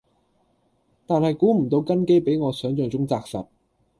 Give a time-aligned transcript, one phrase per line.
[1.05, 3.45] 但係估唔到根基比我想像中紮實